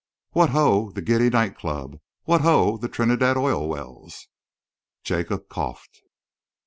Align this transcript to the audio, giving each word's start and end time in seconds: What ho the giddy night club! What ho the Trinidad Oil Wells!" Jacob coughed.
What 0.31 0.49
ho 0.49 0.89
the 0.89 1.03
giddy 1.03 1.29
night 1.29 1.55
club! 1.55 1.99
What 2.23 2.41
ho 2.41 2.77
the 2.79 2.89
Trinidad 2.89 3.37
Oil 3.37 3.69
Wells!" 3.69 4.29
Jacob 5.03 5.47
coughed. 5.47 6.01